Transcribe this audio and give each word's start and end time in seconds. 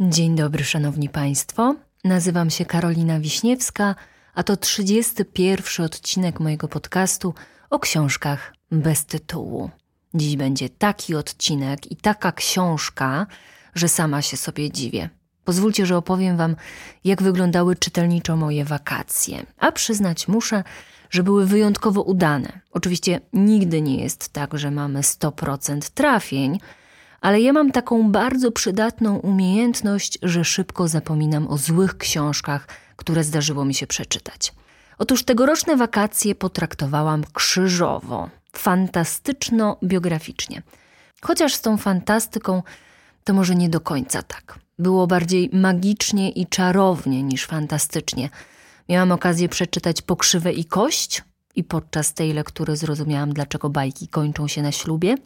Dzień 0.00 0.36
dobry, 0.36 0.64
szanowni 0.64 1.08
państwo. 1.08 1.74
Nazywam 2.04 2.50
się 2.50 2.64
Karolina 2.64 3.20
Wiśniewska, 3.20 3.94
a 4.34 4.42
to 4.42 4.56
31 4.56 5.86
odcinek 5.86 6.40
mojego 6.40 6.68
podcastu 6.68 7.34
o 7.70 7.78
książkach 7.78 8.54
bez 8.70 9.06
tytułu. 9.06 9.70
Dziś 10.14 10.36
będzie 10.36 10.68
taki 10.68 11.14
odcinek 11.14 11.92
i 11.92 11.96
taka 11.96 12.32
książka, 12.32 13.26
że 13.74 13.88
sama 13.88 14.22
się 14.22 14.36
sobie 14.36 14.70
dziwię. 14.70 15.08
Pozwólcie, 15.44 15.86
że 15.86 15.96
opowiem 15.96 16.36
Wam, 16.36 16.56
jak 17.04 17.22
wyglądały 17.22 17.76
czytelniczo 17.76 18.36
moje 18.36 18.64
wakacje. 18.64 19.46
A 19.58 19.72
przyznać 19.72 20.28
muszę, 20.28 20.64
że 21.10 21.22
były 21.22 21.46
wyjątkowo 21.46 22.02
udane. 22.02 22.60
Oczywiście 22.70 23.20
nigdy 23.32 23.82
nie 23.82 24.02
jest 24.02 24.28
tak, 24.28 24.58
że 24.58 24.70
mamy 24.70 25.00
100% 25.00 25.90
trafień, 25.90 26.58
ale 27.26 27.40
ja 27.40 27.52
mam 27.52 27.72
taką 27.72 28.12
bardzo 28.12 28.52
przydatną 28.52 29.18
umiejętność, 29.18 30.18
że 30.22 30.44
szybko 30.44 30.88
zapominam 30.88 31.48
o 31.48 31.58
złych 31.58 31.98
książkach, 31.98 32.68
które 32.96 33.24
zdarzyło 33.24 33.64
mi 33.64 33.74
się 33.74 33.86
przeczytać. 33.86 34.52
Otóż 34.98 35.24
tegoroczne 35.24 35.76
wakacje 35.76 36.34
potraktowałam 36.34 37.24
krzyżowo, 37.32 38.30
fantastyczno-biograficznie. 38.52 40.62
Chociaż 41.22 41.54
z 41.54 41.60
tą 41.60 41.76
fantastyką 41.76 42.62
to 43.24 43.34
może 43.34 43.54
nie 43.54 43.68
do 43.68 43.80
końca 43.80 44.22
tak. 44.22 44.58
Było 44.78 45.06
bardziej 45.06 45.50
magicznie 45.52 46.30
i 46.30 46.46
czarownie 46.46 47.22
niż 47.22 47.46
fantastycznie. 47.46 48.30
Miałam 48.88 49.12
okazję 49.12 49.48
przeczytać 49.48 50.02
Pokrzywę 50.02 50.52
i 50.52 50.64
Kość 50.64 51.22
i 51.54 51.64
podczas 51.64 52.14
tej 52.14 52.32
lektury 52.32 52.76
zrozumiałam, 52.76 53.32
dlaczego 53.32 53.70
bajki 53.70 54.08
kończą 54.08 54.48
się 54.48 54.62
na 54.62 54.72
ślubie, 54.72 55.16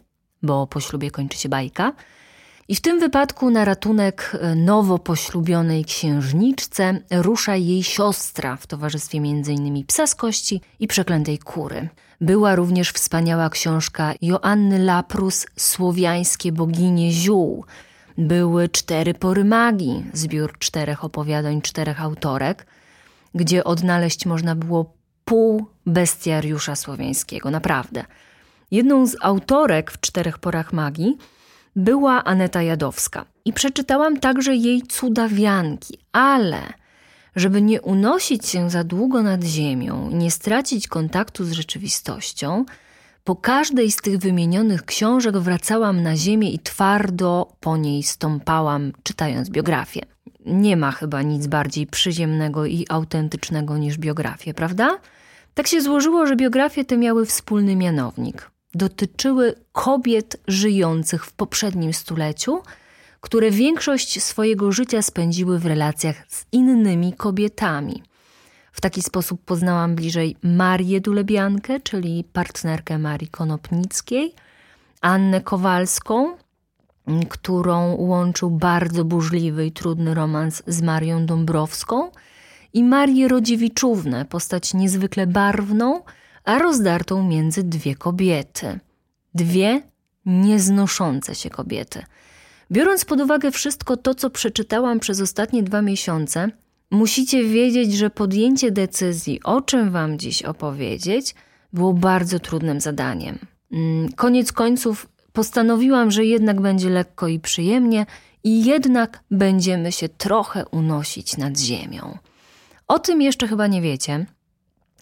bo 0.43 0.67
po 0.67 0.79
ślubie 0.79 1.11
kończy 1.11 1.37
się 1.37 1.49
bajka. 1.49 1.93
I 2.67 2.75
w 2.75 2.81
tym 2.81 2.99
wypadku 2.99 3.49
na 3.49 3.65
ratunek 3.65 4.37
nowo 4.55 4.99
poślubionej 4.99 5.85
księżniczce 5.85 6.99
rusza 7.11 7.55
jej 7.55 7.83
siostra 7.83 8.55
w 8.55 8.67
towarzystwie 8.67 9.17
m.in. 9.17 9.85
psa 9.85 10.07
z 10.07 10.15
kości 10.15 10.61
i 10.79 10.87
przeklętej 10.87 11.39
kury. 11.39 11.89
Była 12.21 12.55
również 12.55 12.91
wspaniała 12.91 13.49
książka 13.49 14.13
Joanny 14.21 14.79
Laprus 14.79 15.45
Słowiańskie 15.55 16.51
boginie 16.51 17.11
ziół. 17.11 17.65
Były 18.17 18.69
cztery 18.69 19.13
pory 19.13 19.45
magii, 19.45 20.05
zbiór 20.13 20.57
czterech 20.59 21.03
opowiadań 21.03 21.61
czterech 21.61 22.01
autorek, 22.01 22.65
gdzie 23.35 23.63
odnaleźć 23.63 24.25
można 24.25 24.55
było 24.55 24.93
pół 25.25 25.65
bestiariusza 25.85 26.75
słowiańskiego, 26.75 27.51
naprawdę. 27.51 28.05
Jedną 28.71 29.07
z 29.07 29.15
autorek 29.21 29.91
w 29.91 29.99
czterech 29.99 30.39
porach 30.39 30.73
magii 30.73 31.17
była 31.75 32.23
Aneta 32.23 32.61
Jadowska 32.61 33.25
i 33.45 33.53
przeczytałam 33.53 34.19
także 34.19 34.55
jej 34.55 34.81
cudawianki, 34.81 35.97
ale 36.11 36.61
żeby 37.35 37.61
nie 37.61 37.81
unosić 37.81 38.47
się 38.47 38.69
za 38.69 38.83
długo 38.83 39.21
nad 39.21 39.43
ziemią 39.43 40.09
i 40.09 40.15
nie 40.15 40.31
stracić 40.31 40.87
kontaktu 40.87 41.45
z 41.45 41.51
rzeczywistością, 41.51 42.65
po 43.23 43.35
każdej 43.35 43.91
z 43.91 43.95
tych 43.95 44.17
wymienionych 44.17 44.85
książek 44.85 45.37
wracałam 45.37 46.03
na 46.03 46.15
ziemię 46.15 46.51
i 46.51 46.59
twardo 46.59 47.55
po 47.59 47.77
niej 47.77 48.03
stąpałam, 48.03 48.91
czytając 49.03 49.49
biografię. 49.49 50.01
Nie 50.45 50.77
ma 50.77 50.91
chyba 50.91 51.21
nic 51.21 51.47
bardziej 51.47 51.87
przyziemnego 51.87 52.65
i 52.65 52.85
autentycznego 52.89 53.77
niż 53.77 53.97
biografie, 53.97 54.53
prawda? 54.53 54.97
Tak 55.53 55.67
się 55.67 55.81
złożyło, 55.81 56.25
że 56.25 56.35
biografie 56.35 56.85
te 56.85 56.97
miały 56.97 57.25
wspólny 57.25 57.75
mianownik. 57.75 58.51
Dotyczyły 58.73 59.55
kobiet 59.71 60.37
żyjących 60.47 61.25
w 61.25 61.33
poprzednim 61.33 61.93
stuleciu, 61.93 62.61
które 63.21 63.51
większość 63.51 64.23
swojego 64.23 64.71
życia 64.71 65.01
spędziły 65.01 65.59
w 65.59 65.65
relacjach 65.65 66.15
z 66.27 66.45
innymi 66.51 67.13
kobietami. 67.13 68.03
W 68.71 68.81
taki 68.81 69.01
sposób 69.01 69.41
poznałam 69.45 69.95
bliżej 69.95 70.35
Marię 70.43 71.01
Dulebiankę, 71.01 71.79
czyli 71.79 72.23
partnerkę 72.23 72.97
Marii 72.97 73.27
Konopnickiej, 73.27 74.33
Annę 75.01 75.41
Kowalską, 75.41 76.37
którą 77.29 77.95
łączył 77.95 78.51
bardzo 78.51 79.05
burzliwy 79.05 79.65
i 79.65 79.71
trudny 79.71 80.13
romans 80.13 80.63
z 80.67 80.81
Marią 80.81 81.25
Dąbrowską, 81.25 82.11
i 82.73 82.83
Marię 82.83 83.27
Rodziewiczównę, 83.27 84.25
postać 84.25 84.73
niezwykle 84.73 85.27
barwną, 85.27 86.01
a 86.43 86.59
rozdartą 86.59 87.27
między 87.27 87.63
dwie 87.63 87.95
kobiety. 87.95 88.79
Dwie 89.33 89.81
nieznoszące 90.25 91.35
się 91.35 91.49
kobiety. 91.49 92.03
Biorąc 92.71 93.05
pod 93.05 93.21
uwagę 93.21 93.51
wszystko 93.51 93.97
to, 93.97 94.15
co 94.15 94.29
przeczytałam 94.29 94.99
przez 94.99 95.21
ostatnie 95.21 95.63
dwa 95.63 95.81
miesiące, 95.81 96.49
musicie 96.91 97.43
wiedzieć, 97.43 97.93
że 97.93 98.09
podjęcie 98.09 98.71
decyzji, 98.71 99.39
o 99.43 99.61
czym 99.61 99.91
Wam 99.91 100.19
dziś 100.19 100.43
opowiedzieć, 100.43 101.35
było 101.73 101.93
bardzo 101.93 102.39
trudnym 102.39 102.81
zadaniem. 102.81 103.39
Mm, 103.71 104.11
koniec 104.11 104.51
końców 104.51 105.07
postanowiłam, 105.33 106.11
że 106.11 106.25
jednak 106.25 106.61
będzie 106.61 106.89
lekko 106.89 107.27
i 107.27 107.39
przyjemnie, 107.39 108.05
i 108.43 108.65
jednak 108.65 109.23
będziemy 109.31 109.91
się 109.91 110.09
trochę 110.09 110.65
unosić 110.65 111.37
nad 111.37 111.59
ziemią. 111.59 112.17
O 112.87 112.99
tym 112.99 113.21
jeszcze 113.21 113.47
chyba 113.47 113.67
nie 113.67 113.81
wiecie, 113.81 114.25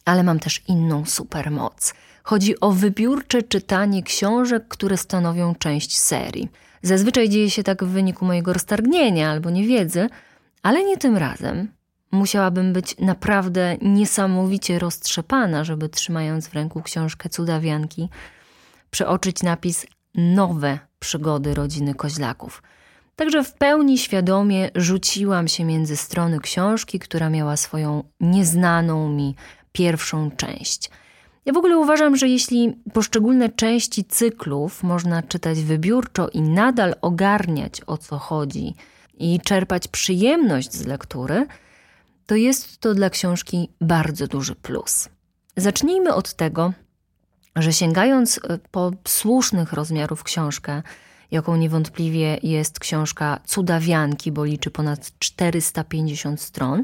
ale 0.09 0.24
mam 0.24 0.40
też 0.40 0.62
inną 0.68 1.06
supermoc. 1.06 1.94
Chodzi 2.24 2.59
o 2.59 2.72
wybiórcze 2.72 3.44
czytanie 3.44 4.03
książek, 4.03 4.68
które 4.68 4.97
stanowią 4.97 5.56
część 5.56 6.00
serii. 6.00 6.50
Zazwyczaj 6.81 7.30
dzieje 7.30 7.50
się 7.50 7.64
tak 7.64 7.84
w 7.84 7.88
wyniku 7.88 8.25
mojego 8.25 8.53
roztargnienia 8.53 9.31
albo 9.31 9.50
niewiedzy, 9.50 10.09
ale 10.64 10.84
nie 10.84 10.97
tym 10.97 11.18
razem. 11.18 11.72
Musiałabym 12.12 12.74
być 12.74 12.97
naprawdę 12.97 13.78
niesamowicie 13.81 14.80
roztrzepana, 14.80 15.64
żeby 15.64 15.90
trzymając 15.90 16.47
w 16.47 16.53
ręku 16.53 16.81
książkę 16.81 17.30
cudawianki, 17.30 18.09
przeoczyć 18.91 19.44
napis 19.44 19.86
Nowe 20.16 20.80
przygody 21.00 21.53
rodziny 21.53 21.96
Koźlaków. 21.96 22.64
Także 23.16 23.44
w 23.44 23.53
pełni 23.53 23.97
świadomie 23.97 24.70
rzuciłam 24.76 25.47
się 25.47 25.66
między 25.66 25.97
strony 25.97 26.40
książki, 26.40 27.00
która 27.00 27.30
miała 27.30 27.58
swoją 27.58 28.03
nieznaną 28.20 29.09
mi 29.09 29.36
pierwszą 29.72 30.31
część. 30.31 30.90
Ja 31.46 31.53
w 31.53 31.57
ogóle 31.57 31.78
uważam, 31.78 32.16
że 32.16 32.28
jeśli 32.28 32.78
poszczególne 32.94 33.50
części 33.50 34.06
cyklów 34.06 34.84
można 34.84 35.24
czytać 35.24 35.59
wybiórczo 35.59 36.30
i 36.30 36.41
nadal 36.41 36.96
ogarniać 37.02 37.81
o 37.88 37.97
co 37.97 38.18
chodzi 38.18 38.75
i 39.18 39.40
czerpać 39.40 39.88
przyjemność 39.88 40.74
z 40.74 40.85
lektury, 40.85 41.47
to 42.25 42.35
jest 42.35 42.78
to 42.78 42.94
dla 42.94 43.09
książki 43.09 43.69
bardzo 43.81 44.28
duży 44.28 44.56
plus. 44.56 45.09
Zacznijmy 45.58 46.13
od 46.13 46.34
tego, 46.34 46.74
że 47.56 47.74
sięgając 47.74 48.38
e, 48.38 48.59
po 48.72 48.91
słusznych 49.08 49.74
rozmiarów 49.74 50.24
książkę, 50.24 50.84
jaką 51.31 51.56
niewątpliwie 51.56 52.40
jest 52.44 52.79
książka 52.79 53.40
Cudawianki, 53.46 54.31
bo 54.31 54.46
liczy 54.46 54.72
ponad 54.72 55.12
450 55.19 56.41
stron, 56.41 56.84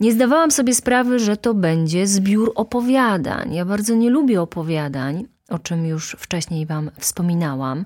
nie 0.00 0.12
zdawałam 0.12 0.50
sobie 0.50 0.74
sprawy, 0.74 1.18
że 1.18 1.36
to 1.36 1.54
będzie 1.54 2.06
zbiór 2.06 2.52
opowiadań. 2.54 3.54
Ja 3.54 3.64
bardzo 3.64 3.94
nie 3.94 4.10
lubię 4.10 4.42
opowiadań, 4.42 5.24
o 5.48 5.58
czym 5.58 5.86
już 5.86 6.16
wcześniej 6.18 6.66
Wam 6.66 6.90
wspominałam. 6.98 7.84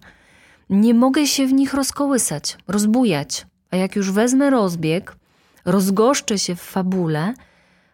Nie 0.71 0.95
mogę 0.95 1.27
się 1.27 1.47
w 1.47 1.53
nich 1.53 1.75
rozkołysać, 1.75 2.59
rozbujać, 2.69 3.47
a 3.71 3.77
jak 3.77 3.97
już 3.97 4.11
wezmę 4.11 4.51
rozbieg, 4.51 5.17
rozgoszczę 5.65 6.39
się 6.39 6.55
w 6.55 6.61
fabule, 6.63 7.35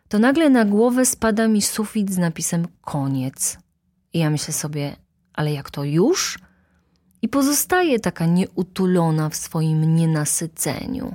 to 0.09 0.19
nagle 0.19 0.51
na 0.51 0.65
głowę 0.65 1.07
spada 1.07 1.49
mi 1.49 1.63
sufit 1.63 2.13
z 2.13 2.19
napisem 2.19 2.69
koniec. 2.81 3.59
I 4.13 4.19
ja 4.19 4.31
myślę 4.31 4.55
sobie, 4.55 4.97
ale 5.33 5.53
jak 5.53 5.71
to 5.71 5.85
już? 5.85 6.39
I 7.23 7.29
pozostaje 7.29 8.01
taka 8.01 8.27
nieutulona 8.27 9.29
w 9.29 9.37
swoim 9.37 9.97
nienasyceniu. 9.97 11.15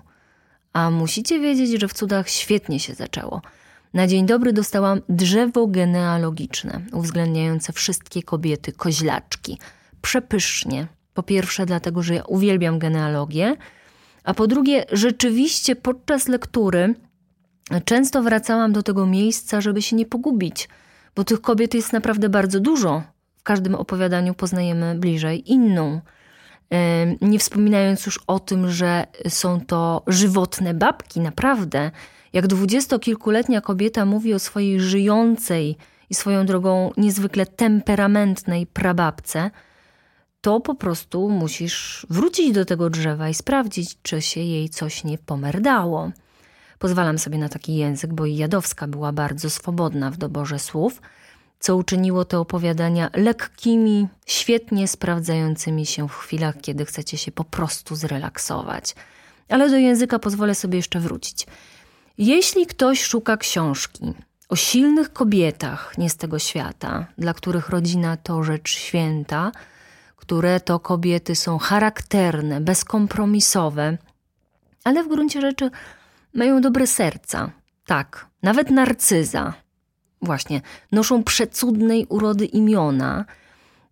A 0.74 0.90
musicie 0.90 1.40
wiedzieć, 1.40 1.82
że 1.82 1.88
w 1.88 1.94
cudach 1.94 2.30
świetnie 2.30 2.80
się 2.80 2.94
zaczęło. 2.94 3.42
Na 3.94 4.08
dzień 4.08 4.26
dobry 4.26 4.54
dostałam 4.54 5.02
drzewo 5.10 5.68
genealogiczne, 5.68 6.82
uwzględniające 6.94 7.74
wszystkie 7.74 8.24
kobiety, 8.24 8.72
koźlaczki. 8.72 9.60
Przepysznie. 10.02 10.88
Po 11.14 11.24
pierwsze, 11.24 11.66
dlatego, 11.66 12.04
że 12.04 12.16
ja 12.16 12.24
uwielbiam 12.24 12.80
genealogię, 12.80 13.56
a 14.24 14.34
po 14.34 14.48
drugie, 14.48 14.86
rzeczywiście 14.92 15.76
podczas 15.76 16.28
lektury 16.28 16.96
często 17.86 18.24
wracałam 18.24 18.74
do 18.74 18.84
tego 18.84 19.06
miejsca, 19.06 19.62
żeby 19.62 19.82
się 19.82 19.96
nie 19.96 20.06
pogubić, 20.06 20.70
bo 21.16 21.24
tych 21.24 21.42
kobiet 21.42 21.74
jest 21.74 21.94
naprawdę 21.94 22.30
bardzo 22.30 22.60
dużo. 22.60 23.04
W 23.38 23.44
każdym 23.44 23.76
opowiadaniu 23.76 24.34
poznajemy 24.34 24.96
bliżej 24.96 25.52
inną. 25.52 26.02
Nie 27.22 27.40
wspominając 27.40 28.06
już 28.06 28.20
o 28.28 28.40
tym, 28.40 28.72
że 28.72 29.08
są 29.30 29.62
to 29.62 30.04
żywotne 30.08 30.74
babki, 30.74 31.20
naprawdę. 31.20 31.92
Jak 32.34 32.48
dwudziestokilkuletnia 32.48 33.62
kobieta 33.62 34.06
mówi 34.06 34.34
o 34.34 34.40
swojej 34.40 34.80
żyjącej 34.80 35.78
i 36.10 36.16
swoją 36.16 36.46
drogą 36.46 36.92
niezwykle 36.98 37.46
temperamentnej 37.46 38.68
prababce, 38.68 39.52
to 40.42 40.60
po 40.60 40.76
prostu 40.76 41.30
musisz 41.30 42.08
wrócić 42.10 42.52
do 42.52 42.66
tego 42.66 42.90
drzewa 42.90 43.30
i 43.30 43.34
sprawdzić, 43.34 43.98
czy 44.02 44.22
się 44.22 44.40
jej 44.40 44.70
coś 44.70 45.04
nie 45.04 45.18
pomerdało. 45.18 46.12
Pozwalam 46.80 47.20
sobie 47.20 47.38
na 47.38 47.50
taki 47.50 47.76
język, 47.76 48.14
bo 48.14 48.26
i 48.26 48.36
Jadowska 48.36 48.88
była 48.88 49.12
bardzo 49.12 49.50
swobodna 49.50 50.12
w 50.12 50.18
doborze 50.18 50.60
słów, 50.60 51.02
co 51.62 51.76
uczyniło 51.76 52.26
te 52.26 52.40
opowiadania 52.40 53.10
lekkimi, 53.14 54.08
świetnie 54.26 54.88
sprawdzającymi 54.88 55.86
się 55.86 56.08
w 56.08 56.16
chwilach, 56.16 56.56
kiedy 56.62 56.86
chcecie 56.86 57.18
się 57.18 57.32
po 57.32 57.44
prostu 57.44 57.96
zrelaksować. 57.96 58.96
Ale 59.50 59.70
do 59.70 59.78
języka 59.78 60.20
pozwolę 60.20 60.56
sobie 60.56 60.76
jeszcze 60.78 61.00
wrócić. 61.00 61.48
Jeśli 62.18 62.66
ktoś 62.66 63.04
szuka 63.04 63.38
książki 63.38 64.14
o 64.50 64.56
silnych 64.56 65.14
kobietach 65.14 65.98
nie 65.98 66.10
z 66.10 66.16
tego 66.16 66.40
świata, 66.40 67.06
dla 67.18 67.34
których 67.34 67.70
rodzina 67.70 68.18
to 68.18 68.44
rzecz 68.44 68.70
święta, 68.70 69.52
które 70.16 70.60
to 70.60 70.80
kobiety 70.80 71.36
są 71.36 71.58
charakterne, 71.58 72.62
bezkompromisowe, 72.62 73.98
ale 74.84 75.04
w 75.04 75.08
gruncie 75.08 75.42
rzeczy 75.42 75.72
mają 76.34 76.62
dobre 76.62 76.88
serca. 76.88 77.52
Tak, 77.86 78.28
nawet 78.44 78.70
narcyza. 78.72 79.54
Właśnie, 80.22 80.62
noszą 80.92 81.24
przecudnej 81.24 82.06
urody 82.10 82.46
imiona. 82.46 83.26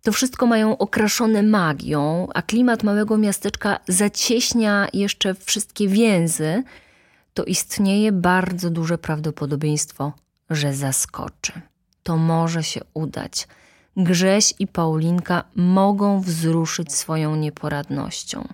To 0.02 0.12
wszystko 0.12 0.46
mają 0.46 0.78
okraszone 0.78 1.42
magią, 1.42 2.28
a 2.34 2.42
klimat 2.42 2.82
małego 2.82 3.18
miasteczka 3.18 3.78
zacieśnia 3.88 4.88
jeszcze 4.92 5.34
wszystkie 5.34 5.88
więzy, 5.88 6.62
to 7.34 7.44
istnieje 7.44 8.12
bardzo 8.12 8.70
duże 8.70 8.98
prawdopodobieństwo, 8.98 10.12
że 10.50 10.74
zaskoczy. 10.74 11.52
To 12.02 12.16
może 12.16 12.62
się 12.62 12.80
udać. 12.94 13.48
Grześ 13.96 14.54
i 14.58 14.66
Paulinka 14.66 15.44
mogą 15.54 16.20
wzruszyć 16.20 16.92
swoją 16.92 17.36
nieporadnością. 17.36 18.48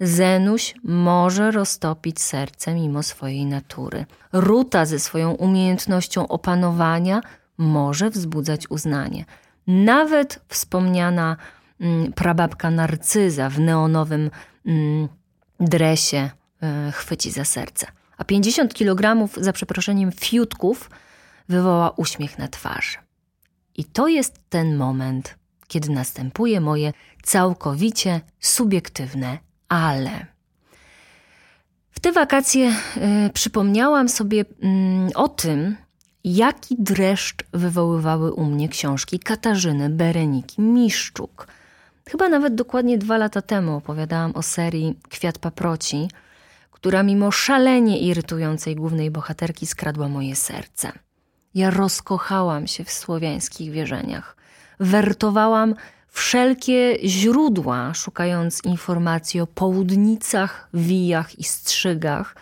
Zenuś 0.00 0.74
może 0.84 1.50
roztopić 1.50 2.20
serce 2.20 2.74
mimo 2.74 3.02
swojej 3.02 3.46
natury. 3.46 4.06
Ruta 4.32 4.86
ze 4.86 4.98
swoją 4.98 5.32
umiejętnością 5.32 6.28
opanowania 6.28 7.20
może 7.58 8.10
wzbudzać 8.10 8.70
uznanie. 8.70 9.24
Nawet 9.66 10.40
wspomniana 10.48 11.36
mm, 11.80 12.12
prababka 12.12 12.70
Narcyza 12.70 13.50
w 13.50 13.60
neonowym 13.60 14.30
mm, 14.66 15.08
dresie 15.60 16.30
y, 16.88 16.92
chwyci 16.92 17.30
za 17.30 17.44
serce. 17.44 17.86
A 18.16 18.24
50 18.24 18.74
kg, 18.74 19.28
za 19.36 19.52
przeproszeniem, 19.52 20.12
fiutków 20.12 20.90
wywoła 21.48 21.90
uśmiech 21.90 22.38
na 22.38 22.48
twarzy. 22.48 22.98
I 23.74 23.84
to 23.84 24.08
jest 24.08 24.40
ten 24.48 24.76
moment, 24.76 25.38
kiedy 25.68 25.90
następuje 25.90 26.60
moje 26.60 26.92
całkowicie 27.22 28.20
subiektywne 28.40 29.38
ale. 29.68 30.26
W 31.90 32.00
te 32.00 32.12
wakacje 32.12 32.72
y, 33.26 33.30
przypomniałam 33.34 34.08
sobie 34.08 34.40
y, 34.40 35.14
o 35.14 35.28
tym, 35.28 35.76
jaki 36.24 36.76
dreszcz 36.78 37.44
wywoływały 37.52 38.32
u 38.32 38.44
mnie 38.44 38.68
książki 38.68 39.18
Katarzyny 39.18 39.90
Bereniki 39.90 40.62
Miszczuk. 40.62 41.48
Chyba 42.08 42.28
nawet 42.28 42.54
dokładnie 42.54 42.98
dwa 42.98 43.18
lata 43.18 43.42
temu 43.42 43.76
opowiadałam 43.76 44.32
o 44.34 44.42
serii 44.42 44.98
Kwiat 45.08 45.38
paproci, 45.38 46.08
która 46.70 47.02
mimo 47.02 47.30
szalenie 47.30 47.98
irytującej 47.98 48.76
głównej 48.76 49.10
bohaterki 49.10 49.66
skradła 49.66 50.08
moje 50.08 50.36
serce. 50.36 50.92
Ja 51.54 51.70
rozkochałam 51.70 52.66
się 52.66 52.84
w 52.84 52.90
słowiańskich 52.90 53.70
wierzeniach. 53.70 54.36
Wertowałam 54.80 55.74
wszelkie 56.08 56.98
źródła, 57.04 57.94
szukając 57.94 58.64
informacji 58.64 59.40
o 59.40 59.46
południcach, 59.46 60.68
wijach 60.74 61.38
i 61.38 61.44
strzygach. 61.44 62.36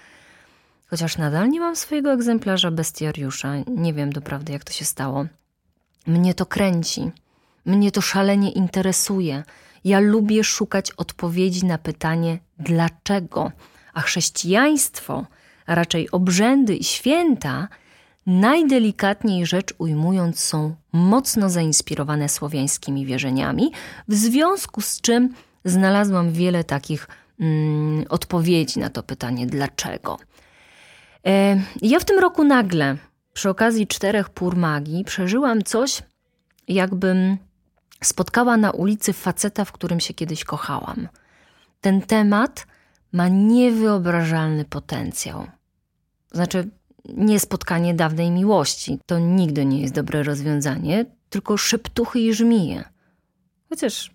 Chociaż 0.87 1.19
nadal 1.19 1.49
nie 1.49 1.61
mam 1.61 1.77
swojego 1.77 2.13
egzemplarza 2.13 2.71
bestiariusza, 2.71 3.53
nie 3.67 3.95
wiem 3.95 4.13
doprawdy 4.13 4.53
jak 4.53 4.65
to 4.65 4.73
się 4.73 4.85
stało. 4.85 5.27
Mnie 6.07 6.35
to 6.35 6.47
kręci, 6.47 7.11
mnie 7.65 7.93
to 7.93 8.01
szalenie 8.01 8.53
interesuje. 8.53 9.43
Ja 9.85 10.01
lubię 10.01 10.45
szukać 10.45 10.91
odpowiedzi 10.91 11.67
na 11.67 11.79
pytanie 11.79 12.39
dlaczego, 12.59 13.53
a 13.95 14.01
chrześcijaństwo, 14.01 15.27
a 15.67 15.75
raczej 15.75 16.11
obrzędy 16.11 16.77
i 16.77 16.85
święta– 16.85 17.69
najdelikatniej 18.27 19.47
rzecz 19.47 19.75
ujmując, 19.79 20.41
są 20.41 20.75
mocno 20.93 21.51
zainspirowane 21.51 22.29
słowiańskimi 22.29 23.07
wierzeniami, 23.07 23.73
w 24.09 24.15
związku 24.15 24.81
z 24.81 25.01
czym 25.01 25.35
znalazłam 25.65 26.33
wiele 26.33 26.65
takich 26.65 27.09
mm, 27.41 28.05
odpowiedzi 28.09 28.81
na 28.81 28.91
to 28.91 29.03
pytanie 29.03 29.47
dlaczego. 29.47 30.19
E, 31.27 31.61
ja 31.83 32.01
w 32.01 32.05
tym 32.05 32.19
roku 32.19 32.45
nagle, 32.45 32.97
przy 33.33 33.51
okazji 33.51 33.87
czterech 33.87 34.29
pór 34.29 34.57
magii, 34.57 35.05
przeżyłam 35.05 35.63
coś, 35.63 36.03
jakbym 36.69 37.37
spotkała 38.05 38.57
na 38.57 38.71
ulicy 38.71 39.13
faceta, 39.13 39.65
w 39.65 39.73
którym 39.73 40.01
się 40.01 40.15
kiedyś 40.15 40.45
kochałam. 40.45 41.09
Ten 41.81 42.03
temat 42.03 42.67
ma 43.13 43.29
niewyobrażalny 43.29 44.65
potencjał. 44.65 45.47
Znaczy, 46.33 46.71
nie 47.15 47.41
spotkanie 47.41 47.95
dawnej 47.95 48.31
miłości. 48.31 48.99
To 49.07 49.19
nigdy 49.19 49.65
nie 49.65 49.81
jest 49.81 49.95
dobre 49.95 50.23
rozwiązanie, 50.23 51.05
tylko 51.31 51.57
szeptuchy 51.57 52.21
i 52.21 52.35
żmije. 52.35 52.85
Chociaż 53.69 54.11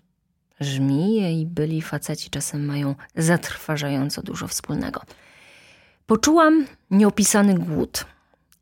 żmije 0.60 1.40
i 1.40 1.46
byli 1.46 1.82
faceci 1.82 2.30
czasem 2.30 2.66
mają 2.66 2.94
zatrważająco 3.16 4.22
dużo 4.22 4.48
wspólnego. 4.48 5.00
Poczułam 6.06 6.66
nieopisany 6.90 7.54
głód. 7.54 8.06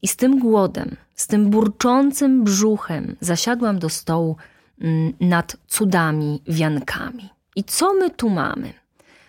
I 0.03 0.09
z 0.09 0.17
tym 0.17 0.39
głodem, 0.39 0.97
z 1.15 1.27
tym 1.27 1.51
burczącym 1.51 2.45
brzuchem 2.45 3.17
zasiadłam 3.21 3.79
do 3.79 3.89
stołu 3.89 4.37
mm, 4.81 5.13
nad 5.21 5.57
cudami, 5.67 6.43
wiankami. 6.47 7.29
I 7.57 7.65
co 7.65 7.95
my 7.95 8.11
tu 8.11 8.31
mamy? 8.31 8.73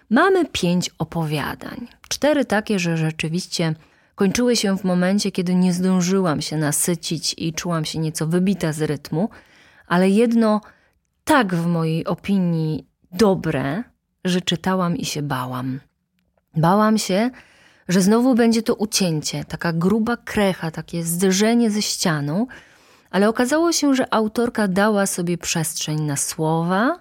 Mamy 0.10 0.46
pięć 0.46 0.90
opowiadań. 0.98 1.88
Cztery 2.10 2.46
takie, 2.46 2.80
że 2.80 2.98
rzeczywiście 2.98 3.76
kończyły 4.16 4.56
się 4.56 4.78
w 4.78 4.84
momencie, 4.84 5.32
kiedy 5.32 5.56
nie 5.56 5.74
zdążyłam 5.74 6.42
się 6.42 6.58
nasycić 6.58 7.36
i 7.38 7.54
czułam 7.54 7.86
się 7.86 8.00
nieco 8.00 8.28
wybita 8.28 8.74
z 8.74 8.82
rytmu, 8.82 9.30
ale 9.88 10.10
jedno 10.10 10.62
tak 11.24 11.56
w 11.56 11.66
mojej 11.66 12.06
opinii 12.06 12.88
dobre, 13.12 13.84
że 14.26 14.42
czytałam 14.42 14.98
i 14.98 15.06
się 15.06 15.22
bałam. 15.22 15.80
Bałam 16.56 16.98
się, 16.98 17.30
że 17.88 18.02
znowu 18.02 18.36
będzie 18.36 18.62
to 18.62 18.76
ucięcie, 18.76 19.46
taka 19.46 19.74
gruba 19.74 20.18
krecha, 20.18 20.72
takie 20.72 21.04
zderzenie 21.04 21.72
ze 21.72 21.82
ścianą, 21.82 22.48
ale 23.12 23.30
okazało 23.30 23.72
się, 23.72 23.96
że 23.96 24.14
autorka 24.14 24.68
dała 24.68 25.06
sobie 25.06 25.38
przestrzeń 25.38 26.02
na 26.02 26.18
słowa, 26.18 27.00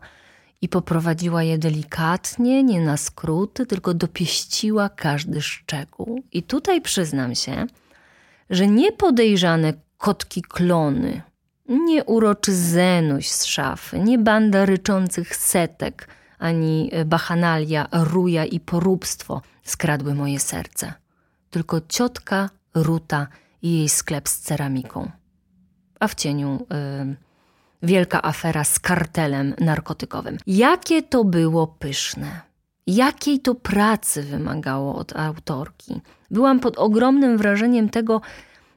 i 0.62 0.69
poprowadziła 0.69 1.43
je 1.43 1.59
delikatnie, 1.59 2.64
nie 2.64 2.81
na 2.81 2.97
skróty, 2.97 3.67
tylko 3.67 3.95
dopieściła 3.95 4.88
każdy 4.88 5.43
szczegół. 5.43 6.23
I 6.33 6.43
tutaj 6.43 6.81
przyznam 6.81 7.35
się, 7.35 7.67
że 8.50 8.67
niepodejrzane 8.67 9.73
kotki 9.99 10.43
klony, 10.43 11.23
nie 11.69 12.05
uroczy 12.05 12.55
zenuś 12.55 13.29
z 13.29 13.45
szafy, 13.45 13.99
nie 13.99 14.19
banda 14.19 14.67
ryczących 14.67 15.37
setek, 15.37 16.09
ani 16.38 16.90
bachanalia, 17.07 17.88
ruja 17.93 18.45
i 18.45 18.61
poróbstwo 18.61 19.43
skradły 19.62 20.14
moje 20.14 20.40
serce, 20.40 20.93
tylko 21.50 21.81
ciotka 21.88 22.50
Ruta 22.75 23.26
i 23.62 23.79
jej 23.79 23.88
sklep 23.88 24.29
z 24.29 24.40
ceramiką. 24.40 25.11
A 26.00 26.09
w 26.09 26.14
cieniu... 26.14 26.67
Yy, 26.71 27.29
wielka 27.82 28.22
afera 28.22 28.64
z 28.64 28.78
kartelem 28.78 29.54
narkotykowym. 29.60 30.38
Jakie 30.46 31.02
to 31.02 31.25
było 31.25 31.66
pyszne. 31.66 32.40
Jakiej 32.87 33.40
to 33.40 33.54
pracy 33.54 34.22
wymagało 34.22 34.94
od 34.94 35.16
autorki. 35.16 36.00
Byłam 36.30 36.60
pod 36.60 36.78
ogromnym 36.78 37.38
wrażeniem 37.38 37.88
tego, 37.88 38.20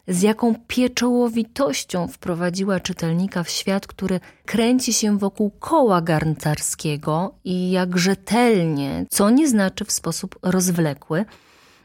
z 0.08 0.22
jaką 0.22 0.56
pieczołowitością 0.68 2.08
wprowadziła 2.08 2.80
czytelnika 2.80 3.44
w 3.44 3.50
świat, 3.50 3.88
który 3.88 4.20
kręci 4.46 4.94
się 4.94 5.18
wokół 5.18 5.52
koła 5.60 6.02
garncarskiego 6.02 7.36
i 7.44 7.72
jak 7.72 7.98
rzetelnie, 7.98 9.06
co 9.10 9.30
nie 9.30 9.48
znaczy 9.48 9.86
w 9.86 9.92
sposób 9.92 10.40
rozwlekły, 10.42 11.26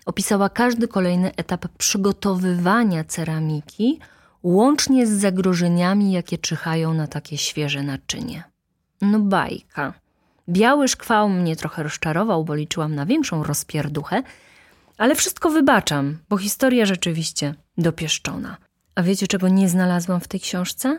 opisała 0.06 0.48
każdy 0.48 0.88
kolejny 0.88 1.34
etap 1.36 1.68
przygotowywania 1.78 3.04
ceramiki 3.04 3.98
łącznie 4.42 5.06
z 5.06 5.10
zagrożeniami, 5.10 6.12
jakie 6.12 6.38
czyhają 6.38 6.94
na 6.94 7.06
takie 7.06 7.38
świeże 7.38 7.82
naczynie. 7.82 8.42
No 9.00 9.20
bajka. 9.20 9.94
Biały 10.48 10.88
szkwał 10.88 11.28
mnie 11.28 11.56
trochę 11.56 11.82
rozczarował, 11.82 12.44
bo 12.44 12.54
liczyłam 12.54 12.94
na 12.94 13.06
większą 13.06 13.42
rozpierduchę, 13.42 14.22
ale 14.98 15.14
wszystko 15.14 15.50
wybaczam, 15.50 16.18
bo 16.28 16.36
historia 16.36 16.86
rzeczywiście 16.86 17.54
dopieszczona. 17.78 18.56
A 18.94 19.02
wiecie, 19.02 19.26
czego 19.26 19.48
nie 19.48 19.68
znalazłam 19.68 20.20
w 20.20 20.28
tej 20.28 20.40
książce? 20.40 20.98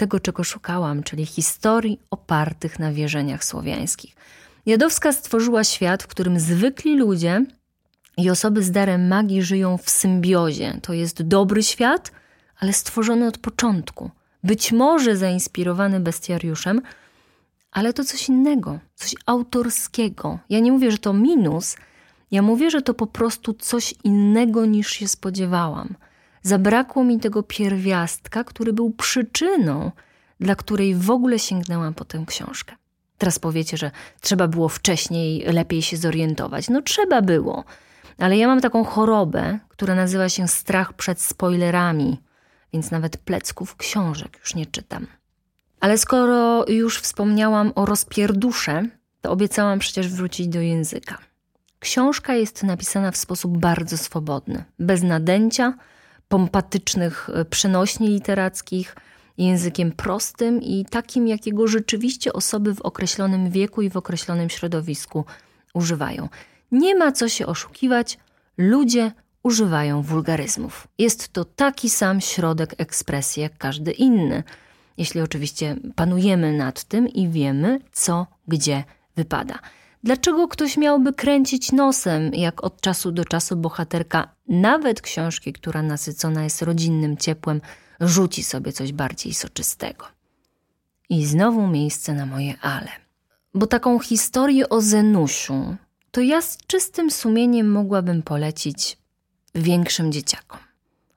tego, 0.00 0.20
czego 0.20 0.44
szukałam, 0.44 1.02
czyli 1.02 1.26
historii 1.26 2.00
opartych 2.10 2.78
na 2.78 2.92
wierzeniach 2.92 3.44
słowiańskich. 3.44 4.16
Jadowska 4.66 5.12
stworzyła 5.12 5.64
świat, 5.64 6.02
w 6.02 6.06
którym 6.06 6.40
zwykli 6.40 6.96
ludzie 6.96 7.44
i 8.16 8.30
osoby 8.30 8.62
z 8.62 8.70
darem 8.70 9.08
magii 9.08 9.42
żyją 9.42 9.78
w 9.78 9.90
symbiozie. 9.90 10.78
To 10.82 10.92
jest 10.92 11.22
dobry 11.22 11.62
świat, 11.62 12.12
ale 12.60 12.72
stworzony 12.72 13.26
od 13.26 13.38
początku. 13.38 14.10
Być 14.44 14.72
może 14.72 15.16
zainspirowany 15.16 16.00
bestiariuszem, 16.00 16.82
ale 17.72 17.92
to 17.92 18.04
coś 18.04 18.28
innego, 18.28 18.78
coś 18.94 19.14
autorskiego. 19.26 20.38
Ja 20.48 20.60
nie 20.60 20.72
mówię, 20.72 20.90
że 20.90 20.98
to 20.98 21.12
minus, 21.12 21.76
ja 22.30 22.42
mówię, 22.42 22.70
że 22.70 22.82
to 22.82 22.94
po 22.94 23.06
prostu 23.06 23.54
coś 23.54 23.94
innego 24.04 24.66
niż 24.66 24.90
się 24.90 25.08
spodziewałam. 25.08 25.94
Zabrakło 26.42 27.04
mi 27.04 27.20
tego 27.20 27.42
pierwiastka, 27.42 28.44
który 28.44 28.72
był 28.72 28.90
przyczyną, 28.90 29.90
dla 30.40 30.54
której 30.54 30.94
w 30.94 31.10
ogóle 31.10 31.38
sięgnęłam 31.38 31.94
po 31.94 32.04
tę 32.04 32.24
książkę. 32.26 32.76
Teraz 33.18 33.38
powiecie, 33.38 33.76
że 33.76 33.90
trzeba 34.20 34.48
było 34.48 34.68
wcześniej 34.68 35.44
lepiej 35.52 35.82
się 35.82 35.96
zorientować. 35.96 36.68
No 36.68 36.82
trzeba 36.82 37.22
było, 37.22 37.64
ale 38.18 38.36
ja 38.36 38.46
mam 38.46 38.60
taką 38.60 38.84
chorobę, 38.84 39.58
która 39.68 39.94
nazywa 39.94 40.28
się 40.28 40.48
strach 40.48 40.92
przed 40.92 41.20
spoilerami, 41.20 42.20
więc 42.72 42.90
nawet 42.90 43.16
plecków 43.16 43.76
książek 43.76 44.38
już 44.40 44.54
nie 44.54 44.66
czytam. 44.66 45.06
Ale 45.80 45.98
skoro 45.98 46.64
już 46.68 47.00
wspomniałam 47.00 47.72
o 47.74 47.86
rozpierdusze, 47.86 48.82
to 49.20 49.30
obiecałam 49.30 49.78
przecież 49.78 50.08
wrócić 50.08 50.48
do 50.48 50.60
języka. 50.60 51.18
Książka 51.78 52.34
jest 52.34 52.62
napisana 52.62 53.10
w 53.10 53.16
sposób 53.16 53.58
bardzo 53.58 53.98
swobodny, 53.98 54.64
bez 54.78 55.02
nadęcia, 55.02 55.74
pompatycznych 56.28 57.30
e, 57.34 57.44
przenośni 57.44 58.08
literackich, 58.08 58.96
językiem 59.38 59.92
prostym 59.92 60.62
i 60.62 60.84
takim, 60.90 61.28
jakiego 61.28 61.66
rzeczywiście 61.66 62.32
osoby 62.32 62.74
w 62.74 62.80
określonym 62.80 63.50
wieku 63.50 63.82
i 63.82 63.90
w 63.90 63.96
określonym 63.96 64.50
środowisku 64.50 65.24
używają. 65.74 66.28
Nie 66.72 66.94
ma 66.94 67.12
co 67.12 67.28
się 67.28 67.46
oszukiwać, 67.46 68.18
ludzie 68.58 69.12
używają 69.42 70.02
wulgaryzmów. 70.02 70.88
Jest 70.98 71.28
to 71.28 71.44
taki 71.44 71.90
sam 71.90 72.20
środek 72.20 72.74
ekspresji 72.78 73.42
jak 73.42 73.58
każdy 73.58 73.92
inny, 73.92 74.42
jeśli 74.96 75.20
oczywiście 75.20 75.76
panujemy 75.94 76.52
nad 76.52 76.84
tym 76.84 77.08
i 77.08 77.28
wiemy, 77.28 77.80
co 77.92 78.26
gdzie 78.48 78.84
wypada. 79.16 79.58
Dlaczego 80.02 80.48
ktoś 80.48 80.76
miałby 80.76 81.12
kręcić 81.12 81.72
nosem, 81.72 82.34
jak 82.34 82.64
od 82.64 82.80
czasu 82.80 83.12
do 83.12 83.24
czasu 83.24 83.56
bohaterka, 83.56 84.34
nawet 84.48 85.00
książki, 85.00 85.52
która 85.52 85.82
nasycona 85.82 86.44
jest 86.44 86.62
rodzinnym 86.62 87.16
ciepłem, 87.16 87.60
rzuci 88.00 88.42
sobie 88.42 88.72
coś 88.72 88.92
bardziej 88.92 89.34
soczystego? 89.34 90.06
I 91.08 91.26
znowu 91.26 91.66
miejsce 91.66 92.14
na 92.14 92.26
moje 92.26 92.54
ale. 92.60 92.88
Bo 93.54 93.66
taką 93.66 93.98
historię 93.98 94.68
o 94.68 94.80
Zenusiu 94.80 95.76
to 96.10 96.20
ja 96.20 96.42
z 96.42 96.58
czystym 96.66 97.10
sumieniem 97.10 97.70
mogłabym 97.70 98.22
polecić 98.22 98.98
większym 99.54 100.12
dzieciakom. 100.12 100.60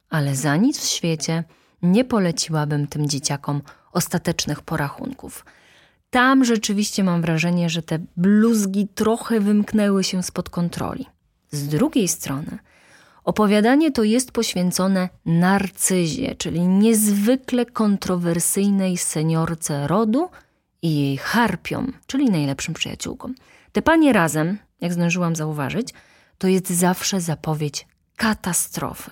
Ale 0.09 0.35
za 0.35 0.55
nic 0.55 0.79
w 0.79 0.89
świecie 0.89 1.43
nie 1.81 2.05
poleciłabym 2.05 2.87
tym 2.87 3.09
dzieciakom 3.09 3.61
ostatecznych 3.91 4.61
porachunków– 4.61 5.45
tam 6.13 6.45
rzeczywiście 6.45 7.03
mam 7.03 7.21
wrażenie, 7.21 7.69
że 7.69 7.81
te 7.81 7.99
bluzgi 8.17 8.87
trochę 8.95 9.39
wymknęły 9.39 10.03
się 10.03 10.23
spod 10.23 10.49
kontroli. 10.49 11.05
Z 11.51 11.67
drugiej 11.67 12.07
strony, 12.07 12.59
opowiadanie 13.23 13.91
to 13.91 14.03
jest 14.03 14.31
poświęcone 14.31 15.09
narcyzie, 15.25 16.35
czyli 16.35 16.61
niezwykle 16.61 17.65
kontrowersyjnej 17.65 18.97
seniorce 18.97 19.87
rodu 19.87 20.29
i 20.81 20.99
jej 20.99 21.17
harpiom, 21.17 21.93
czyli 22.07 22.29
najlepszym 22.29 22.73
przyjaciółkom. 22.73 23.35
Te 23.71 23.81
panie 23.81 24.13
razem, 24.13 24.57
jak 24.81 24.93
zdążyłam 24.93 25.35
zauważyć, 25.35 25.93
to 26.37 26.47
jest 26.47 26.69
zawsze 26.69 27.21
zapowiedź 27.21 27.87
katastrofy. 28.15 29.11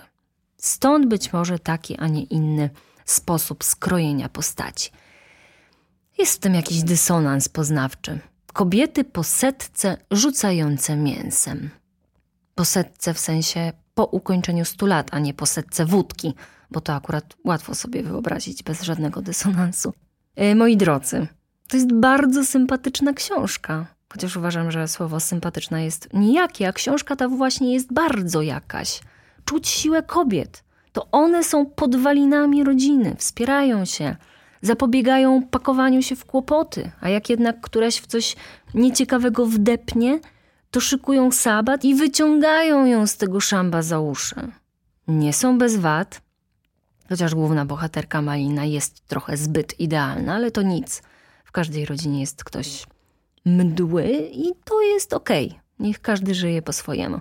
Stąd 0.56 1.06
być 1.06 1.32
może 1.32 1.58
taki, 1.58 1.96
a 1.98 2.08
nie 2.08 2.22
inny 2.22 2.70
sposób 3.04 3.64
skrojenia 3.64 4.28
postaci. 4.28 4.90
Jest 6.18 6.34
w 6.34 6.38
tym 6.38 6.54
jakiś 6.54 6.82
dysonans 6.82 7.48
poznawczy. 7.48 8.18
Kobiety 8.52 9.04
po 9.04 9.24
setce 9.24 9.96
rzucające 10.10 10.96
mięsem. 10.96 11.70
Po 12.54 12.64
setce 12.64 13.14
w 13.14 13.18
sensie 13.18 13.72
po 13.94 14.04
ukończeniu 14.04 14.64
stu 14.64 14.86
lat, 14.86 15.08
a 15.12 15.18
nie 15.18 15.34
po 15.34 15.46
setce 15.46 15.86
wódki, 15.86 16.34
bo 16.70 16.80
to 16.80 16.94
akurat 16.94 17.36
łatwo 17.44 17.74
sobie 17.74 18.02
wyobrazić 18.02 18.62
bez 18.62 18.82
żadnego 18.82 19.22
dysonansu. 19.22 19.92
E, 20.36 20.54
moi 20.54 20.76
drodzy, 20.76 21.26
to 21.68 21.76
jest 21.76 21.92
bardzo 21.92 22.44
sympatyczna 22.44 23.12
książka. 23.12 23.86
Chociaż 24.12 24.36
uważam, 24.36 24.70
że 24.70 24.88
słowo 24.88 25.20
sympatyczna 25.20 25.80
jest 25.80 26.08
nijakie, 26.14 26.68
a 26.68 26.72
książka 26.72 27.16
ta 27.16 27.28
właśnie 27.28 27.74
jest 27.74 27.92
bardzo 27.92 28.42
jakaś. 28.42 29.00
Czuć 29.44 29.68
siłę 29.68 30.02
kobiet. 30.02 30.64
To 30.92 31.10
one 31.10 31.44
są 31.44 31.66
podwalinami 31.66 32.64
rodziny, 32.64 33.16
wspierają 33.18 33.84
się 33.84 34.16
zapobiegają 34.62 35.42
pakowaniu 35.42 36.02
się 36.02 36.16
w 36.16 36.24
kłopoty, 36.24 36.90
a 37.00 37.08
jak 37.08 37.30
jednak 37.30 37.60
któraś 37.60 38.00
w 38.00 38.06
coś 38.06 38.36
nieciekawego 38.74 39.46
wdepnie, 39.46 40.20
to 40.70 40.80
szykują 40.80 41.32
sabat 41.32 41.84
i 41.84 41.94
wyciągają 41.94 42.86
ją 42.86 43.06
z 43.06 43.16
tego 43.16 43.40
szamba 43.40 43.82
za 43.82 44.00
uszy. 44.00 44.34
Nie 45.08 45.32
są 45.32 45.58
bez 45.58 45.76
wad, 45.76 46.20
chociaż 47.08 47.34
główna 47.34 47.64
bohaterka 47.64 48.22
Malina 48.22 48.64
jest 48.64 49.08
trochę 49.08 49.36
zbyt 49.36 49.80
idealna, 49.80 50.34
ale 50.34 50.50
to 50.50 50.62
nic. 50.62 51.02
W 51.44 51.52
każdej 51.52 51.86
rodzinie 51.86 52.20
jest 52.20 52.44
ktoś 52.44 52.86
mdły 53.44 54.30
i 54.32 54.44
to 54.64 54.82
jest 54.82 55.12
okej. 55.12 55.46
Okay. 55.46 55.60
Niech 55.78 56.00
każdy 56.00 56.34
żyje 56.34 56.62
po 56.62 56.72
swojemu. 56.72 57.20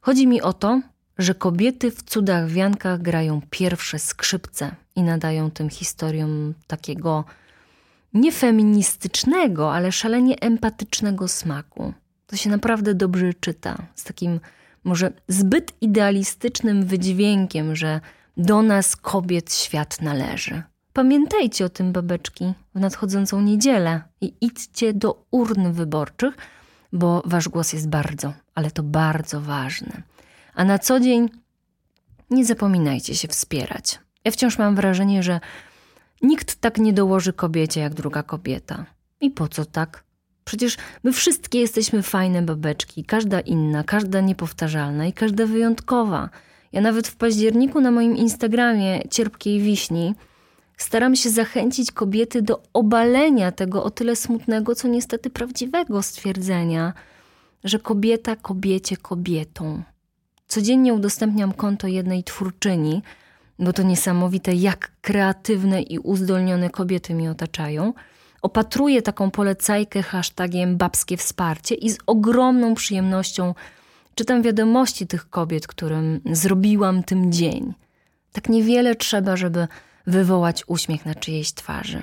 Chodzi 0.00 0.26
mi 0.26 0.42
o 0.42 0.52
to, 0.52 0.80
że 1.18 1.34
kobiety 1.34 1.90
w 1.90 2.02
cudach 2.02 2.48
wiankach 2.48 3.02
grają 3.02 3.40
pierwsze 3.50 3.98
skrzypce 3.98 4.74
i 4.96 5.02
nadają 5.02 5.50
tym 5.50 5.70
historiom 5.70 6.54
takiego 6.66 7.24
niefeministycznego, 8.14 9.74
ale 9.74 9.92
szalenie 9.92 10.40
empatycznego 10.40 11.28
smaku. 11.28 11.92
To 12.26 12.36
się 12.36 12.50
naprawdę 12.50 12.94
dobrze 12.94 13.34
czyta, 13.34 13.86
z 13.94 14.04
takim 14.04 14.40
może 14.84 15.12
zbyt 15.28 15.72
idealistycznym 15.80 16.86
wydźwiękiem, 16.86 17.76
że 17.76 18.00
do 18.36 18.62
nas 18.62 18.96
kobiet 18.96 19.54
świat 19.54 20.00
należy. 20.00 20.62
Pamiętajcie 20.92 21.64
o 21.64 21.68
tym, 21.68 21.92
babeczki, 21.92 22.52
w 22.74 22.80
nadchodzącą 22.80 23.40
niedzielę 23.40 24.02
i 24.20 24.34
idźcie 24.40 24.92
do 24.92 25.24
urn 25.30 25.72
wyborczych, 25.72 26.34
bo 26.92 27.22
wasz 27.24 27.48
głos 27.48 27.72
jest 27.72 27.88
bardzo, 27.88 28.32
ale 28.54 28.70
to 28.70 28.82
bardzo 28.82 29.40
ważny. 29.40 30.02
A 30.54 30.64
na 30.64 30.78
co 30.78 31.00
dzień 31.00 31.28
nie 32.30 32.44
zapominajcie 32.44 33.14
się 33.14 33.28
wspierać. 33.28 33.98
Ja 34.24 34.30
wciąż 34.30 34.58
mam 34.58 34.76
wrażenie, 34.76 35.22
że 35.22 35.40
nikt 36.22 36.60
tak 36.60 36.78
nie 36.78 36.92
dołoży 36.92 37.32
kobiecie 37.32 37.80
jak 37.80 37.94
druga 37.94 38.22
kobieta. 38.22 38.86
I 39.20 39.30
po 39.30 39.48
co 39.48 39.64
tak? 39.64 40.04
Przecież 40.44 40.76
my 41.04 41.12
wszystkie 41.12 41.60
jesteśmy 41.60 42.02
fajne 42.02 42.42
babeczki, 42.42 43.04
każda 43.04 43.40
inna, 43.40 43.84
każda 43.84 44.20
niepowtarzalna 44.20 45.06
i 45.06 45.12
każda 45.12 45.46
wyjątkowa. 45.46 46.30
Ja 46.72 46.80
nawet 46.80 47.08
w 47.08 47.16
październiku 47.16 47.80
na 47.80 47.90
moim 47.90 48.16
Instagramie 48.16 49.02
Cierpkiej 49.10 49.60
Wiśni 49.60 50.14
staram 50.76 51.16
się 51.16 51.30
zachęcić 51.30 51.92
kobiety 51.92 52.42
do 52.42 52.62
obalenia 52.72 53.52
tego 53.52 53.84
o 53.84 53.90
tyle 53.90 54.16
smutnego, 54.16 54.74
co 54.74 54.88
niestety 54.88 55.30
prawdziwego 55.30 56.02
stwierdzenia, 56.02 56.92
że 57.64 57.78
kobieta 57.78 58.36
kobiecie 58.36 58.96
kobietą. 58.96 59.82
Codziennie 60.46 60.94
udostępniam 60.94 61.52
konto 61.52 61.86
jednej 61.86 62.24
twórczyni, 62.24 63.02
bo 63.58 63.72
to 63.72 63.82
niesamowite, 63.82 64.54
jak 64.54 64.92
kreatywne 65.00 65.82
i 65.82 65.98
uzdolnione 65.98 66.70
kobiety 66.70 67.14
mi 67.14 67.28
otaczają. 67.28 67.92
Opatruję 68.42 69.02
taką 69.02 69.30
polecajkę 69.30 70.02
hashtagiem 70.02 70.76
babskie 70.76 71.16
wsparcie 71.16 71.74
i 71.74 71.90
z 71.90 71.98
ogromną 72.06 72.74
przyjemnością 72.74 73.54
czytam 74.14 74.42
wiadomości 74.42 75.06
tych 75.06 75.30
kobiet, 75.30 75.66
którym 75.66 76.20
zrobiłam 76.32 77.02
tym 77.02 77.32
dzień. 77.32 77.74
Tak 78.32 78.48
niewiele 78.48 78.94
trzeba, 78.94 79.36
żeby 79.36 79.68
wywołać 80.06 80.64
uśmiech 80.66 81.06
na 81.06 81.14
czyjejś 81.14 81.52
twarzy. 81.52 82.02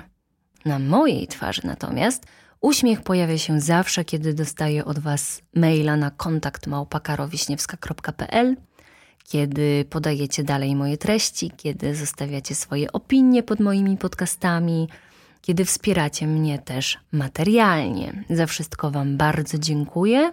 Na 0.64 0.78
mojej 0.78 1.26
twarzy 1.26 1.62
natomiast 1.64 2.26
uśmiech 2.60 3.02
pojawia 3.02 3.38
się 3.38 3.60
zawsze, 3.60 4.04
kiedy 4.04 4.34
dostaję 4.34 4.84
od 4.84 4.98
Was 4.98 5.42
maila 5.54 5.96
na 5.96 6.10
kontakt 6.10 6.66
małpakarowiśniewska.pl 6.66 8.56
kiedy 9.30 9.84
podajecie 9.90 10.44
dalej 10.44 10.76
moje 10.76 10.96
treści, 10.96 11.50
kiedy 11.56 11.94
zostawiacie 11.94 12.54
swoje 12.54 12.92
opinie 12.92 13.42
pod 13.42 13.60
moimi 13.60 13.96
podcastami, 13.96 14.88
kiedy 15.40 15.64
wspieracie 15.64 16.26
mnie 16.26 16.58
też 16.58 16.98
materialnie. 17.12 18.24
Za 18.30 18.46
wszystko 18.46 18.90
Wam 18.90 19.16
bardzo 19.16 19.58
dziękuję. 19.58 20.32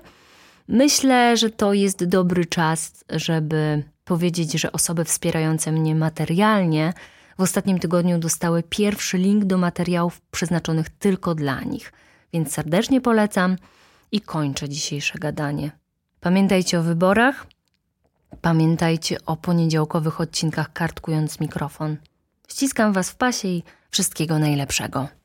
Myślę, 0.67 1.37
że 1.37 1.49
to 1.49 1.73
jest 1.73 2.05
dobry 2.05 2.45
czas, 2.45 3.03
żeby 3.09 3.83
powiedzieć, 4.05 4.51
że 4.51 4.71
osoby 4.71 5.05
wspierające 5.05 5.71
mnie 5.71 5.95
materialnie 5.95 6.93
w 7.37 7.41
ostatnim 7.41 7.79
tygodniu 7.79 8.19
dostały 8.19 8.63
pierwszy 8.63 9.17
link 9.17 9.45
do 9.45 9.57
materiałów 9.57 10.21
przeznaczonych 10.21 10.89
tylko 10.89 11.35
dla 11.35 11.61
nich. 11.61 11.93
Więc 12.33 12.53
serdecznie 12.53 13.01
polecam 13.01 13.55
i 14.11 14.21
kończę 14.21 14.69
dzisiejsze 14.69 15.19
gadanie. 15.19 15.71
Pamiętajcie 16.19 16.79
o 16.79 16.83
wyborach, 16.83 17.47
pamiętajcie 18.41 19.17
o 19.25 19.35
poniedziałkowych 19.35 20.21
odcinkach 20.21 20.73
kartkując 20.73 21.39
mikrofon. 21.39 21.97
Ściskam 22.47 22.93
Was 22.93 23.09
w 23.09 23.15
pasie 23.15 23.47
i 23.47 23.63
wszystkiego 23.91 24.39
najlepszego. 24.39 25.16